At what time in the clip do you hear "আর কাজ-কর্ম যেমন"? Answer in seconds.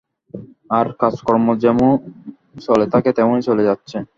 0.69-1.91